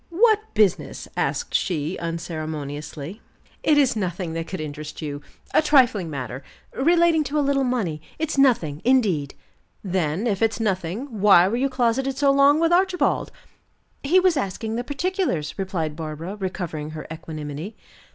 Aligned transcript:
"What 0.09 0.51
business?" 0.55 1.07
asked 1.15 1.53
she 1.53 1.95
unceremoniously. 1.99 3.21
"It 3.61 3.77
is 3.77 3.95
nothing 3.95 4.33
that 4.33 4.47
could 4.47 4.59
interest 4.59 4.99
you. 4.99 5.21
A 5.53 5.61
trifling 5.61 6.09
matter, 6.09 6.41
relating 6.73 7.23
to 7.25 7.37
a 7.37 7.45
little 7.47 7.63
money. 7.63 8.01
It's 8.17 8.35
nothing, 8.35 8.81
indeed." 8.83 9.35
"Then, 9.83 10.25
if 10.25 10.41
it's 10.41 10.59
nothing, 10.59 11.21
why 11.21 11.47
were 11.47 11.55
you 11.55 11.69
closeted 11.69 12.17
so 12.17 12.31
long 12.31 12.59
with 12.59 12.73
Archibald?" 12.73 13.31
"He 14.01 14.19
was 14.19 14.37
asking 14.37 14.75
the 14.75 14.83
particulars," 14.83 15.53
replied 15.59 15.95
Barbara, 15.95 16.35
recovering 16.35 16.89
her 16.97 17.05
equanimity. 17.13 17.75